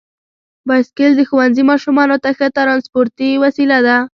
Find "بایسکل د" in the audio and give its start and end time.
0.67-1.21